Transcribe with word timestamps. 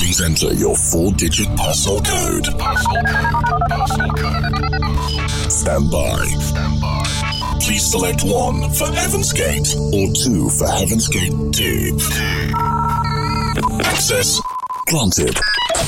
Please 0.00 0.22
enter 0.22 0.54
your 0.54 0.74
four-digit 0.74 1.46
parcel 1.56 2.00
code. 2.00 2.46
Parcel 2.58 2.94
code. 3.06 3.68
Parcel 3.68 4.08
code. 4.16 5.30
Stand 5.52 5.90
by. 5.90 6.24
Stand 6.40 6.80
by. 6.80 7.58
Please 7.60 7.84
select 7.84 8.22
one 8.24 8.70
for 8.72 8.86
Heaven's 8.86 9.30
Gate 9.34 9.68
or 9.92 10.10
two 10.14 10.48
for 10.48 10.66
Heaven's 10.68 11.06
Gate 11.06 11.34
Deep. 11.52 12.00
Access 13.84 14.40
granted. 14.88 15.36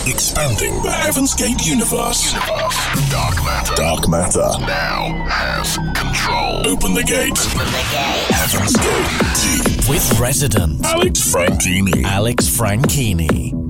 Expanding 0.06 0.82
the 0.82 0.92
Heaven's 0.92 1.32
Gate 1.34 1.64
universe. 1.66 2.34
universe. 2.34 3.10
Dark 3.10 3.36
matter. 3.42 3.74
Dark 3.76 4.08
matter. 4.10 4.46
Now 4.66 5.24
has 5.26 5.78
control. 5.98 6.66
Open 6.66 6.92
the 6.92 7.02
gate. 7.02 7.32
Open 7.32 7.64
the 7.64 7.86
gate. 7.90 8.28
Heaven's 8.28 8.76
Gate 8.76 9.78
Deep. 9.80 9.88
With 9.88 10.20
resident 10.20 10.84
Alex 10.84 11.32
Franchini. 11.32 12.04
Alex 12.04 12.46
Franchini. 12.50 13.61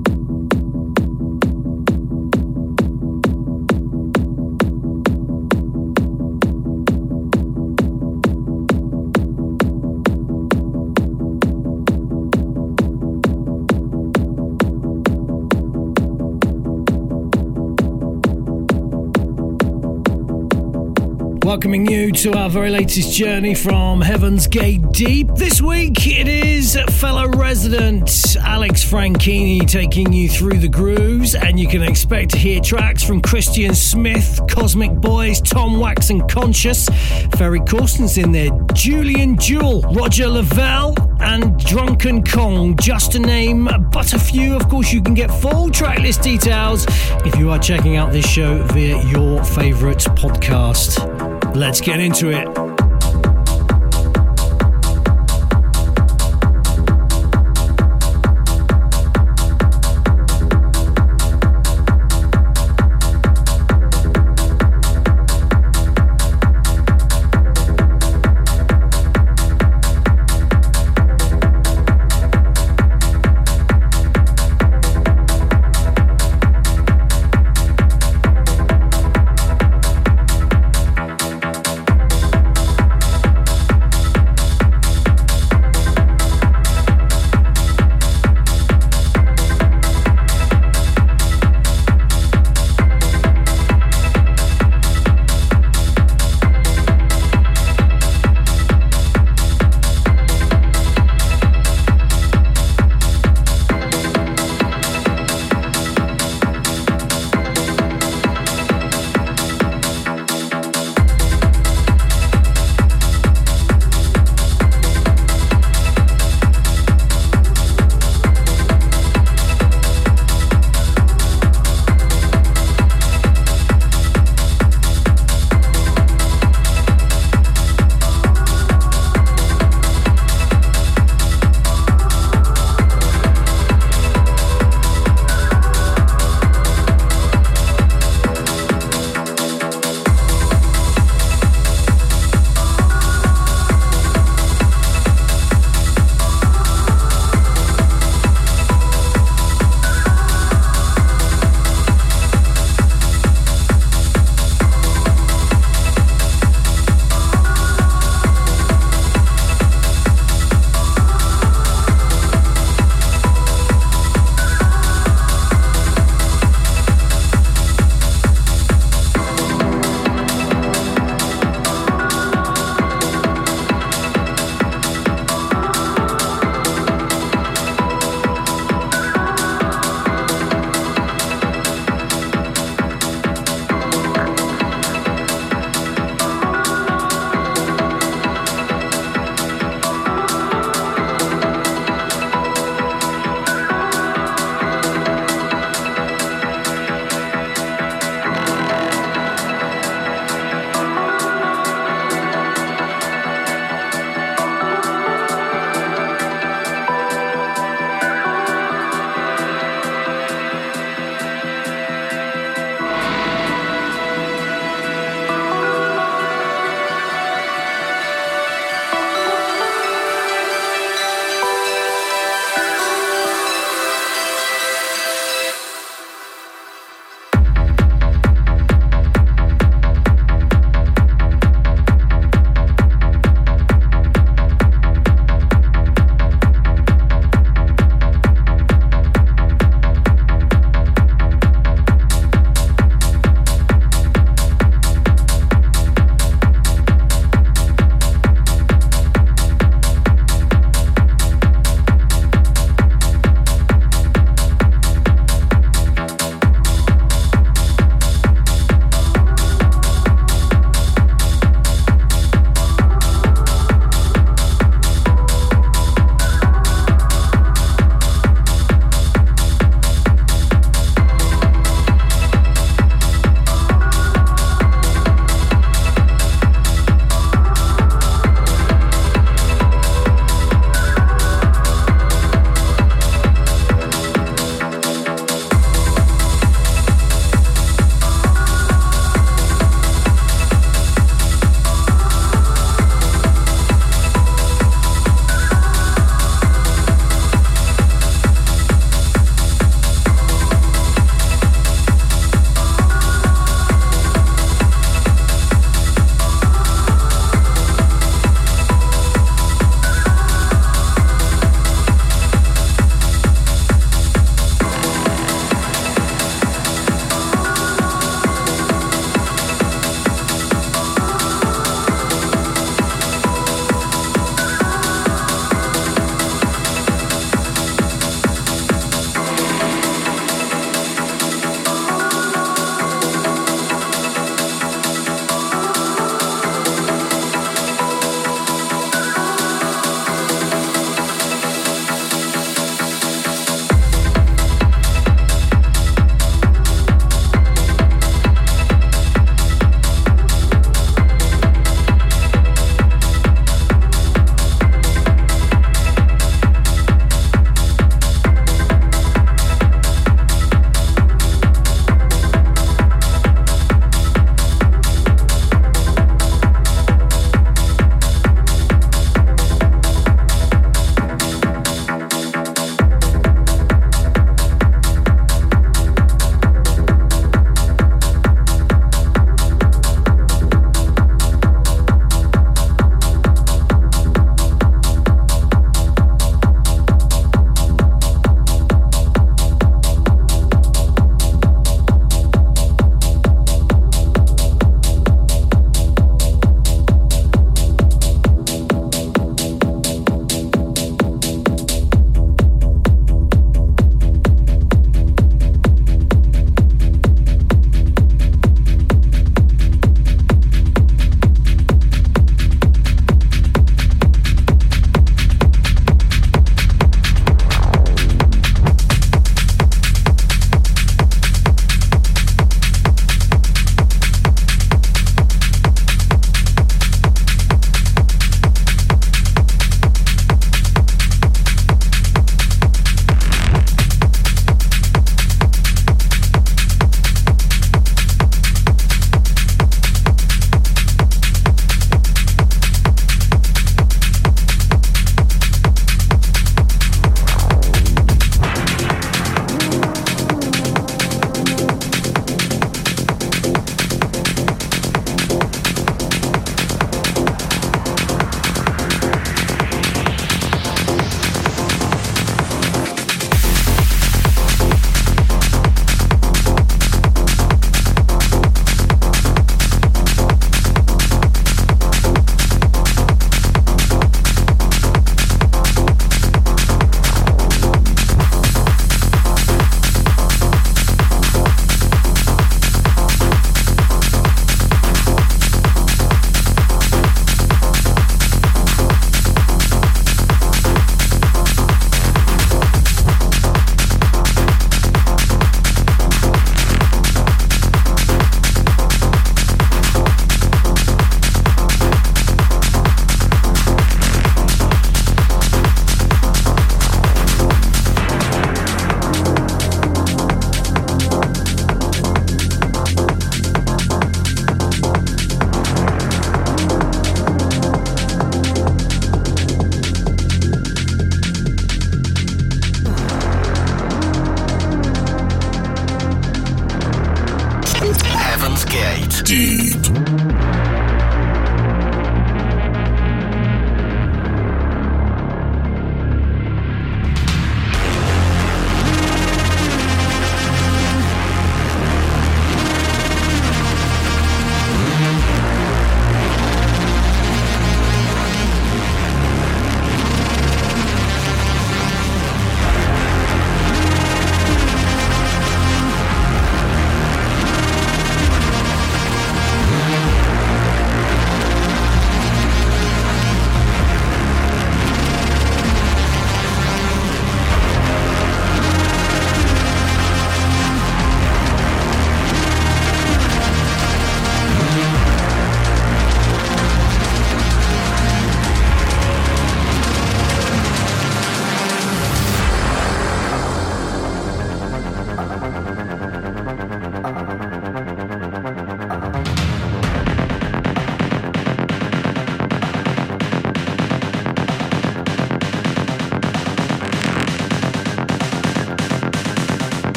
Welcoming 21.53 21.85
you 21.85 22.11
to 22.13 22.33
our 22.33 22.49
very 22.49 22.71
latest 22.71 23.15
journey 23.15 23.53
from 23.53 24.01
Heaven's 24.01 24.47
Gate 24.47 24.81
Deep. 24.89 25.35
This 25.35 25.61
week 25.61 26.07
it 26.07 26.27
is 26.27 26.75
fellow 26.93 27.27
resident 27.27 28.35
Alex 28.41 28.83
Franchini 28.83 29.67
taking 29.67 30.11
you 30.11 30.29
through 30.29 30.57
the 30.57 30.67
grooves, 30.67 31.35
and 31.35 31.59
you 31.59 31.67
can 31.67 31.83
expect 31.83 32.31
to 32.31 32.39
hear 32.39 32.59
tracks 32.59 33.03
from 33.03 33.21
Christian 33.21 33.75
Smith, 33.75 34.39
Cosmic 34.49 34.93
Boys, 34.93 35.41
Tom 35.41 35.79
Wax 35.79 36.09
and 36.09 36.27
Conscious, 36.27 36.89
Ferry 37.37 37.59
Corsten's 37.59 38.17
in 38.17 38.31
there, 38.31 38.49
Julian 38.73 39.37
Jeweil, 39.37 39.83
Roger 39.93 40.27
Lavelle, 40.27 40.95
and 41.19 41.63
Drunken 41.63 42.23
Kong, 42.23 42.75
just 42.77 43.11
to 43.11 43.19
name 43.19 43.69
but 43.91 44.13
a 44.13 44.19
few. 44.19 44.55
Of 44.55 44.67
course, 44.69 44.91
you 44.91 45.03
can 45.03 45.13
get 45.13 45.29
full 45.29 45.69
tracklist 45.69 46.23
details 46.23 46.87
if 47.23 47.35
you 47.35 47.51
are 47.51 47.59
checking 47.59 47.95
out 47.95 48.11
this 48.11 48.27
show 48.27 48.63
via 48.71 49.05
your 49.09 49.43
favourite 49.43 49.99
podcast. 49.99 51.22
Let's 51.55 51.81
get 51.81 51.99
into 51.99 52.29
it. 52.29 52.62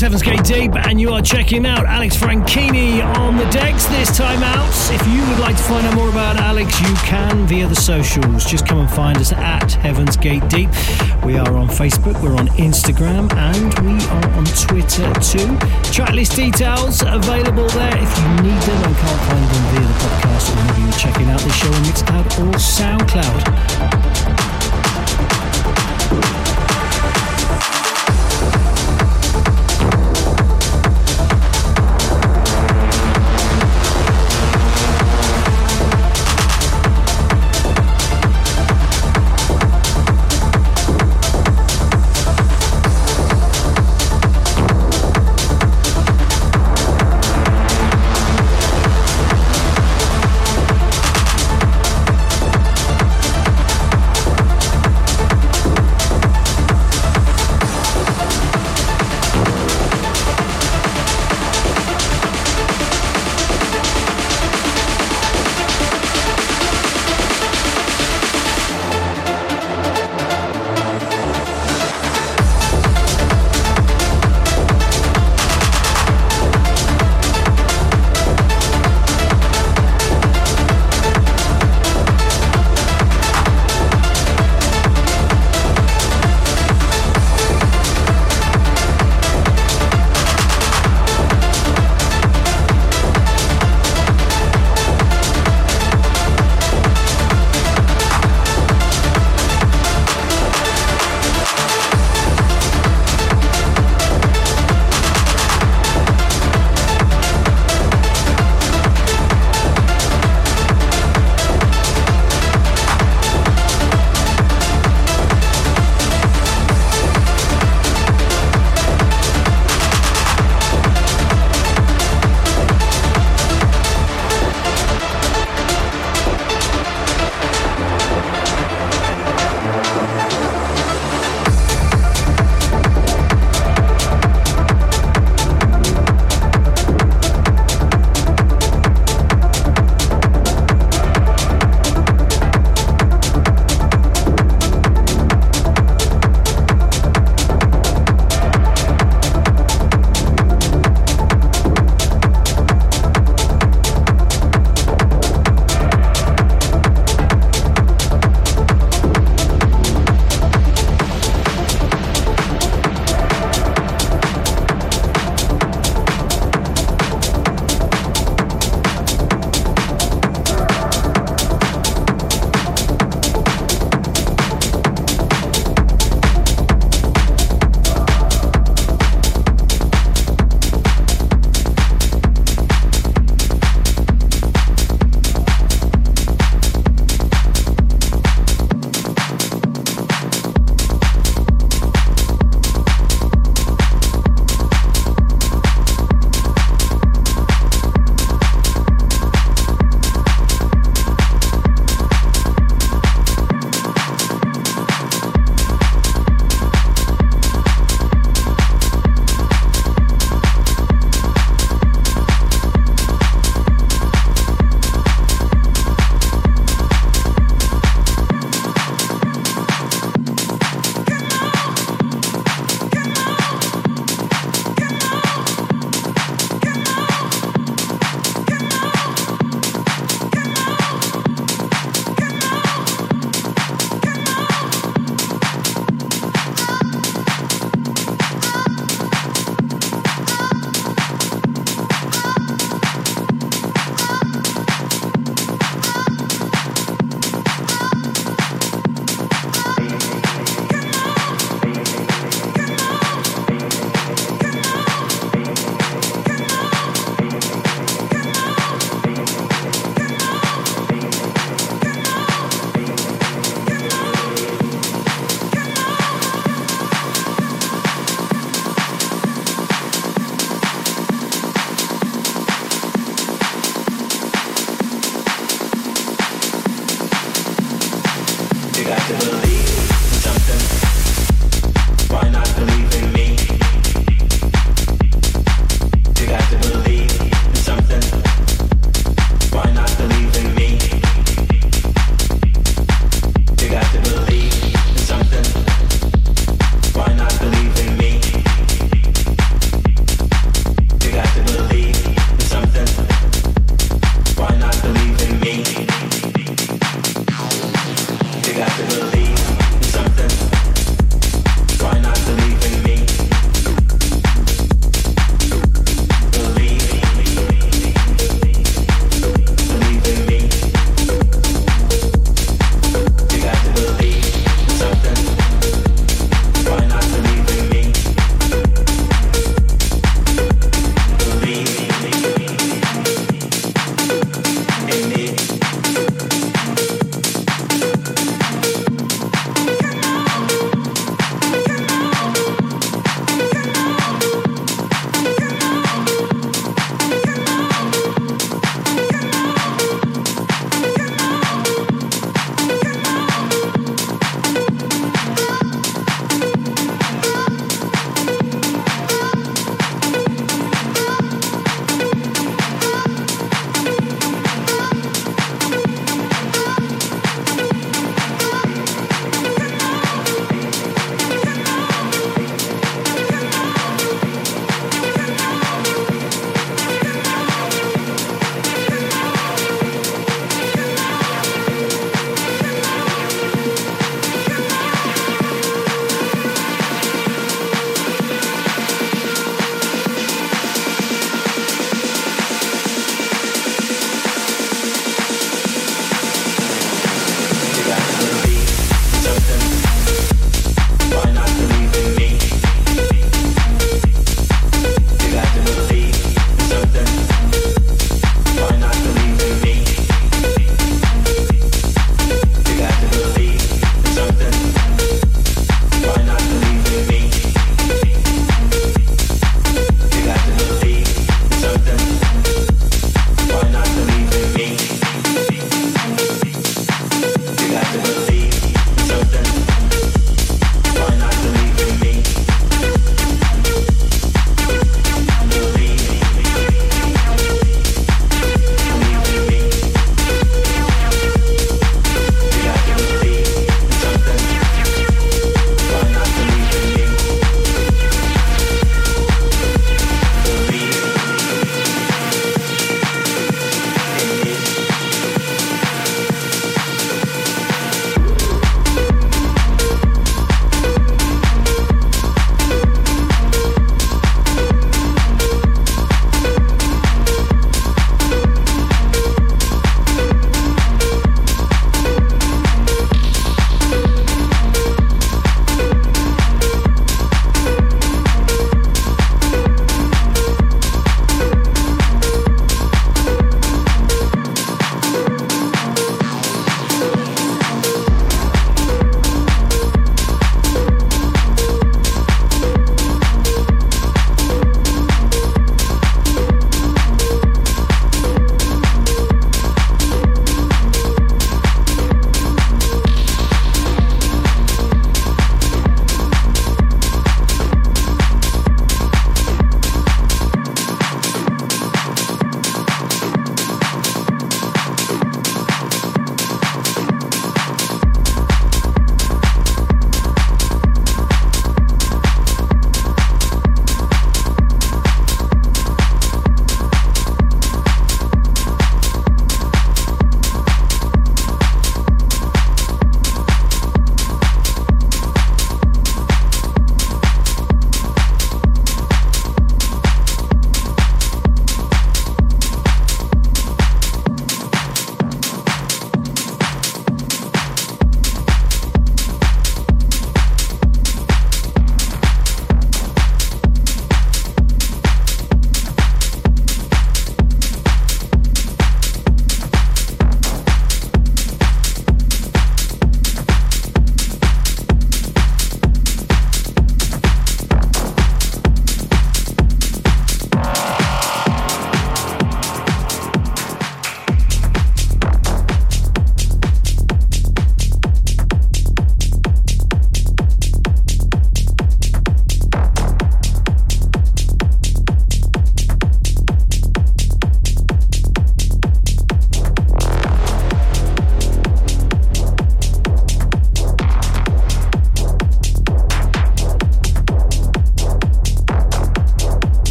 Heaven's 0.00 0.22
Gate 0.22 0.44
Deep, 0.44 0.76
and 0.86 1.00
you 1.00 1.12
are 1.12 1.20
checking 1.20 1.66
out 1.66 1.84
Alex 1.84 2.16
Franchini 2.16 3.04
on 3.16 3.36
the 3.36 3.44
decks 3.46 3.84
this 3.86 4.16
time 4.16 4.42
out. 4.42 4.72
If 4.92 5.04
you 5.08 5.20
would 5.28 5.40
like 5.40 5.56
to 5.56 5.62
find 5.62 5.86
out 5.86 5.94
more 5.94 6.08
about 6.08 6.36
Alex, 6.36 6.80
you 6.80 6.94
can 6.96 7.46
via 7.46 7.66
the 7.66 7.74
socials. 7.74 8.44
Just 8.44 8.66
come 8.66 8.78
and 8.78 8.90
find 8.90 9.18
us 9.18 9.32
at 9.32 9.72
Heaven's 9.72 10.16
Gate 10.16 10.46
Deep. 10.48 10.70
We 11.24 11.36
are 11.36 11.56
on 11.56 11.68
Facebook, 11.68 12.22
we're 12.22 12.36
on 12.36 12.48
Instagram, 12.58 13.32
and 13.34 13.74
we 13.80 13.94
are 14.06 14.30
on 14.36 14.44
Twitter 14.44 15.12
too. 15.14 15.48
Tracklist 15.90 16.36
details 16.36 17.02
available 17.02 17.66
there 17.68 17.98
if 17.98 18.18
you 18.18 18.28
need 18.42 18.62
them 18.62 18.84
and 18.84 18.96
can't 18.96 19.22
find 19.28 19.44
them 19.50 19.64
via 19.74 19.86
the 19.86 19.94
podcast 20.04 20.50
or 20.50 20.56
whenever 20.58 20.80
you're 20.80 20.92
checking 20.92 21.28
out 21.28 21.40
the 21.40 21.50
show 21.50 21.68
on 21.68 21.82
Mixcloud 21.82 22.26
or 22.38 22.52
SoundCloud. 22.58 24.07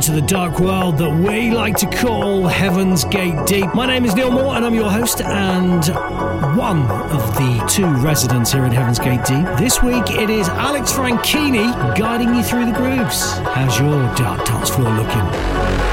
Into 0.00 0.12
the 0.12 0.22
dark 0.22 0.58
world 0.60 0.96
that 0.96 1.10
we 1.10 1.50
like 1.50 1.76
to 1.76 1.84
call 1.86 2.46
Heaven's 2.46 3.04
Gate 3.04 3.36
Deep. 3.44 3.74
My 3.74 3.84
name 3.84 4.06
is 4.06 4.14
Neil 4.14 4.30
Moore 4.30 4.54
and 4.56 4.64
I'm 4.64 4.74
your 4.74 4.90
host 4.90 5.20
and 5.20 5.84
one 6.56 6.90
of 6.90 7.34
the 7.34 7.62
two 7.68 7.86
residents 8.02 8.50
here 8.50 8.64
at 8.64 8.72
Heaven's 8.72 8.98
Gate 8.98 9.22
Deep. 9.26 9.44
This 9.58 9.82
week 9.82 10.10
it 10.10 10.30
is 10.30 10.48
Alex 10.48 10.90
Franchini 10.90 11.98
guiding 11.98 12.34
you 12.34 12.42
through 12.42 12.64
the 12.64 12.72
grooves. 12.72 13.30
How's 13.40 13.78
your 13.78 14.02
dark 14.14 14.46
dance 14.46 14.70
floor 14.70 14.90
looking? 14.90 15.89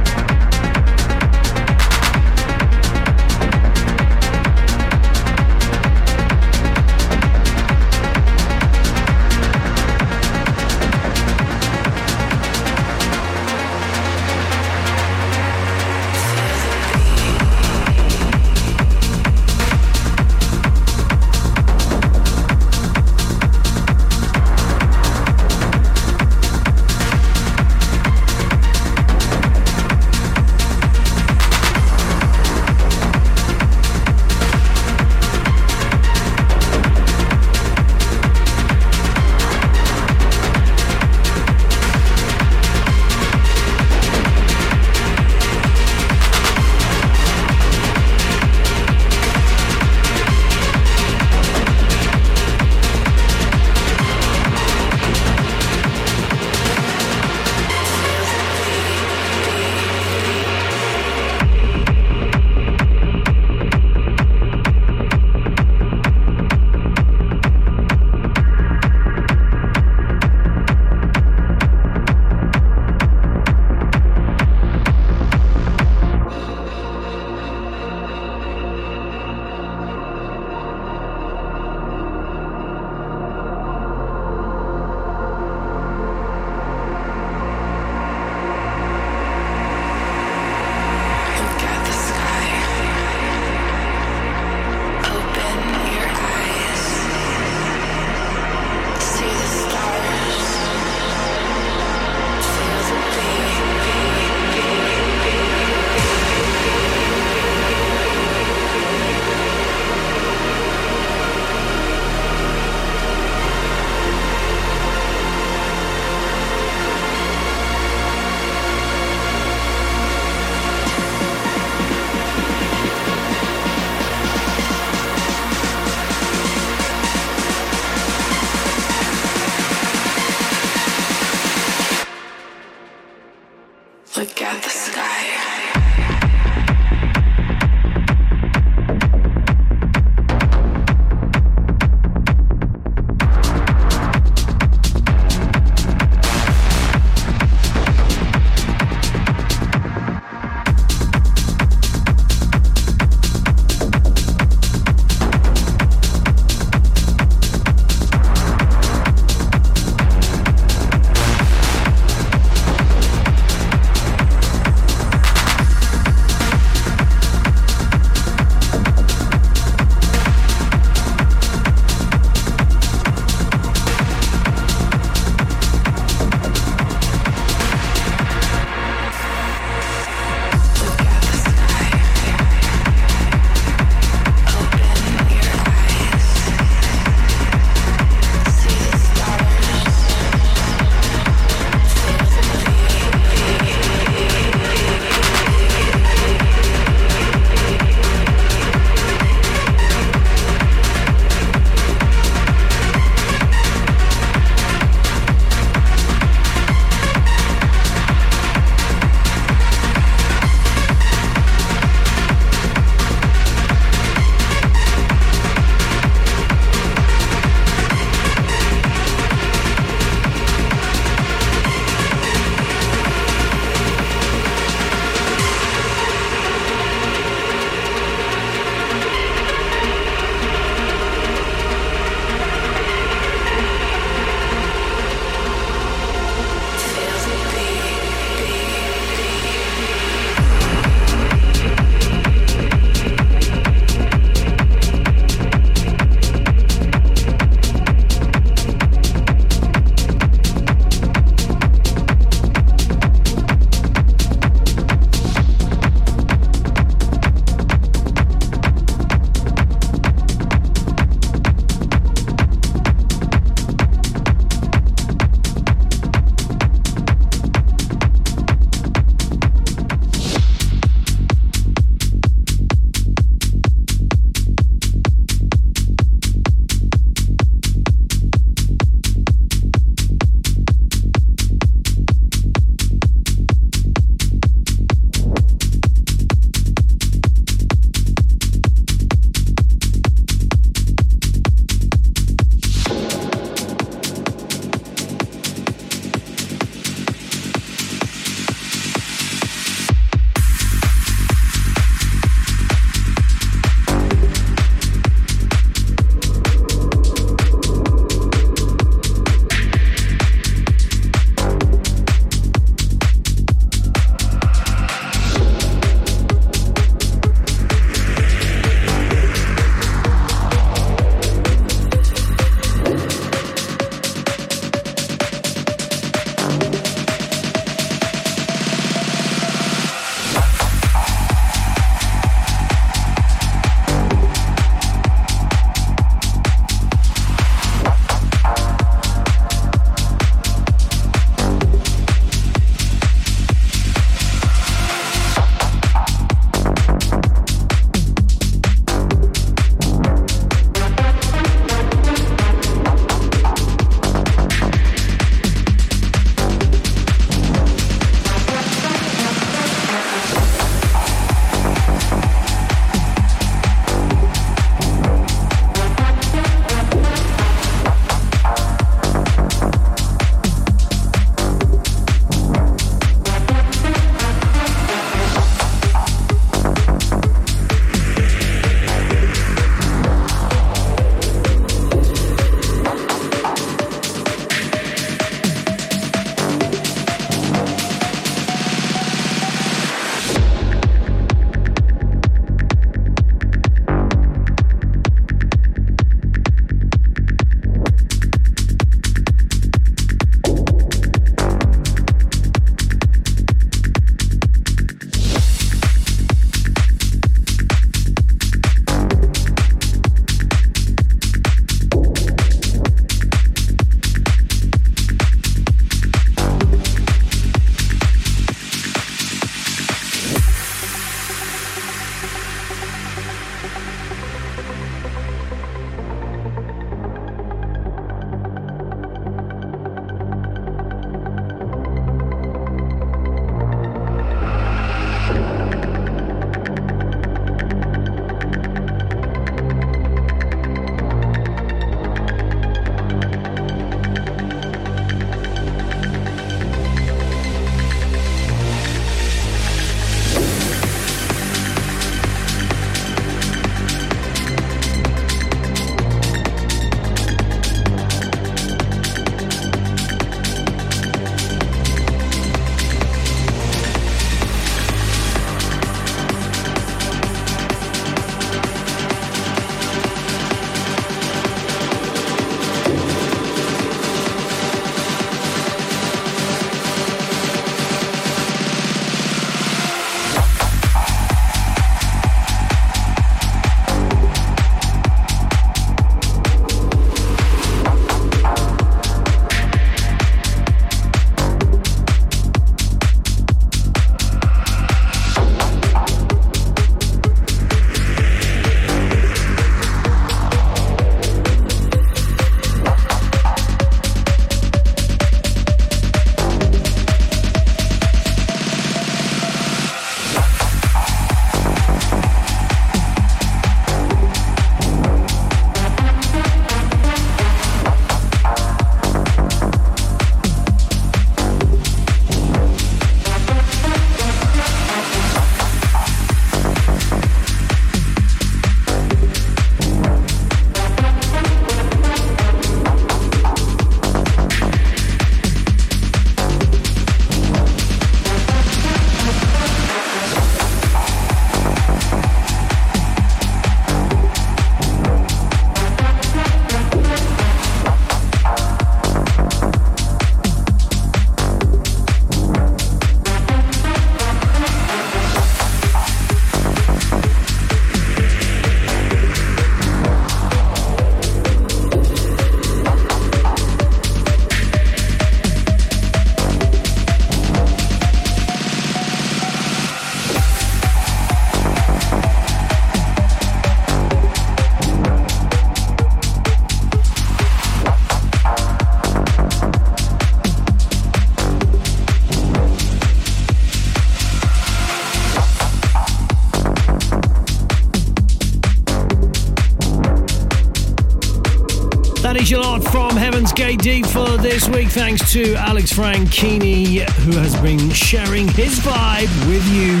Deep 593.60 594.06
for 594.06 594.38
this 594.38 594.68
week. 594.70 594.88
Thanks 594.88 595.32
to 595.32 595.54
Alex 595.54 595.92
Franchini, 595.92 597.06
who 597.10 597.36
has 597.36 597.54
been 597.60 597.90
sharing 597.90 598.48
his 598.48 598.80
vibe 598.80 599.28
with 599.48 599.62
you 599.68 600.00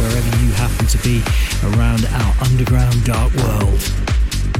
wherever 0.00 0.44
you 0.44 0.52
happen 0.52 0.86
to 0.86 0.98
be 0.98 1.20
around 1.74 2.06
our 2.06 2.34
underground 2.44 3.04
dark 3.04 3.34
world. 3.34 3.92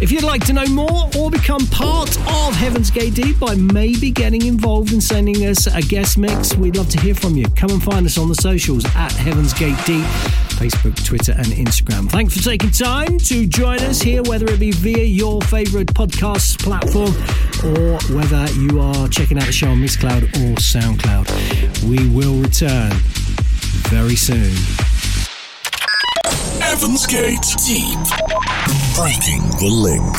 If 0.01 0.10
you'd 0.10 0.24
like 0.24 0.44
to 0.47 0.52
know 0.52 0.66
more 0.66 1.09
or 1.16 1.31
become 1.31 1.64
part 1.68 2.16
of 2.18 2.56
Heaven's 2.56 2.90
Gate 2.90 3.14
Deep 3.14 3.39
by 3.39 3.55
maybe 3.55 4.10
getting 4.10 4.44
involved 4.44 4.93
and 4.93 5.02
sending 5.02 5.47
us 5.47 5.66
a 5.66 5.81
guest 5.81 6.18
mix, 6.18 6.56
we'd 6.56 6.77
love 6.77 6.89
to 6.89 7.01
hear 7.01 7.14
from 7.14 7.36
you. 7.36 7.47
Come 7.51 7.70
and 7.70 7.82
find 7.82 8.05
us 8.05 8.18
on 8.18 8.28
the 8.28 8.35
socials 8.35 8.85
at 8.97 9.12
Heaven's 9.12 9.55
Gate 9.55 9.78
Deep, 9.86 10.05
Facebook, 10.59 11.05
Twitter, 11.05 11.32
and 11.32 11.47
Instagram. 11.47 12.10
Thanks 12.10 12.36
for 12.36 12.43
taking 12.43 12.72
time 12.72 13.16
to 13.18 13.47
join 13.47 13.78
us 13.82 14.02
here, 14.02 14.22
whether 14.24 14.47
it 14.47 14.59
be 14.59 14.72
via 14.72 15.05
your 15.05 15.40
favorite 15.43 15.89
podcast 15.89 16.59
platform 16.60 17.12
or 17.64 17.98
whether 18.14 18.46
you 18.52 18.80
are 18.80 19.08
checking 19.08 19.38
out 19.38 19.46
the 19.46 19.52
show 19.52 19.68
on 19.68 19.78
Mixcloud 19.78 20.22
or 20.22 20.56
SoundCloud. 20.56 21.28
We 21.88 22.08
will 22.08 22.40
return 22.42 22.92
very 23.88 24.16
soon. 24.16 24.52
Heaven's 26.60 27.06
Gate 27.06 27.44
Deep. 27.66 27.98
Breaking 28.96 29.42
the 29.58 29.70
link. 29.70 30.16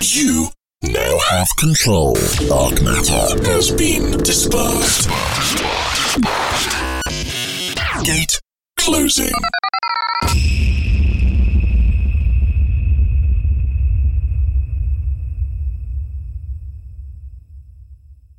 You 0.00 0.48
now 0.82 1.18
have 1.30 1.48
control. 1.58 2.14
Dark 2.48 2.82
matter 2.82 3.42
has 3.50 3.70
been 3.70 4.18
dispersed. 4.18 5.08
Gate. 8.04 8.43